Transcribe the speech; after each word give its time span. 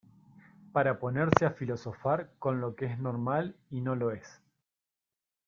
para 0.71 0.97
ponerse 0.99 1.45
a 1.45 1.51
filosofar 1.51 2.31
con 2.39 2.59
lo 2.59 2.73
que 2.75 2.85
es 2.85 2.97
normal 2.97 3.55
y 3.69 3.81
no 3.81 3.95
lo 3.95 4.09
es. 4.09 4.41